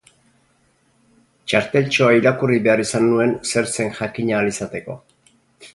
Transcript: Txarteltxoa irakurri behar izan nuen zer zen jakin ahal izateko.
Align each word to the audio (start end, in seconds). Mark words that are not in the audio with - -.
Txarteltxoa 1.51 2.15
irakurri 2.21 2.59
behar 2.69 2.83
izan 2.87 3.07
nuen 3.11 3.35
zer 3.53 3.71
zen 3.75 3.93
jakin 4.01 4.33
ahal 4.39 4.55
izateko. 4.55 4.99